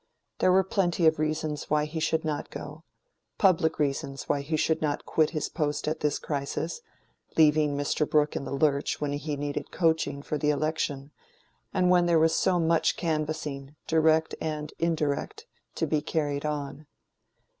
[0.39, 5.05] There were plenty of reasons why he should not go—public reasons why he should not
[5.05, 6.81] quit his post at this crisis,
[7.37, 8.09] leaving Mr.
[8.09, 11.11] Brooke in the lurch when he needed "coaching" for the election,
[11.71, 15.45] and when there was so much canvassing, direct and indirect,
[15.75, 16.87] to be carried on.